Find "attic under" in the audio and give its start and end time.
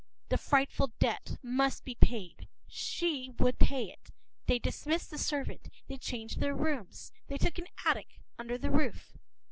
7.85-8.57